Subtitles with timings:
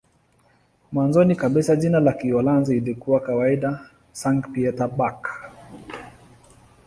[0.91, 5.27] Mwanzoni kabisa jina la Kiholanzi lilikuwa kawaida "Sankt-Pieterburch".